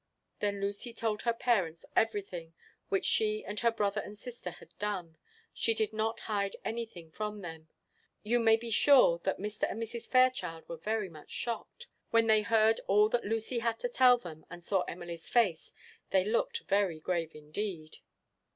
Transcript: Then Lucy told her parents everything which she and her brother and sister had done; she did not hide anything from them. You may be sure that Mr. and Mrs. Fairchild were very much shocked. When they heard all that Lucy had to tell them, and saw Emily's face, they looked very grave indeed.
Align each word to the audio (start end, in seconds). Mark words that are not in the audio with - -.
Then 0.39 0.59
Lucy 0.59 0.93
told 0.93 1.21
her 1.21 1.31
parents 1.33 1.85
everything 1.95 2.55
which 2.89 3.05
she 3.05 3.45
and 3.45 3.59
her 3.59 3.69
brother 3.69 4.01
and 4.01 4.17
sister 4.17 4.49
had 4.49 4.73
done; 4.79 5.15
she 5.53 5.75
did 5.75 5.93
not 5.93 6.21
hide 6.21 6.55
anything 6.65 7.11
from 7.11 7.41
them. 7.41 7.69
You 8.23 8.39
may 8.39 8.57
be 8.57 8.71
sure 8.71 9.19
that 9.25 9.37
Mr. 9.37 9.69
and 9.69 9.79
Mrs. 9.79 10.07
Fairchild 10.07 10.67
were 10.67 10.77
very 10.77 11.07
much 11.07 11.29
shocked. 11.29 11.85
When 12.09 12.25
they 12.25 12.41
heard 12.41 12.81
all 12.87 13.09
that 13.09 13.25
Lucy 13.25 13.59
had 13.59 13.77
to 13.81 13.89
tell 13.89 14.17
them, 14.17 14.43
and 14.49 14.63
saw 14.63 14.81
Emily's 14.87 15.29
face, 15.29 15.71
they 16.09 16.23
looked 16.23 16.63
very 16.67 16.99
grave 16.99 17.35
indeed. 17.35 17.97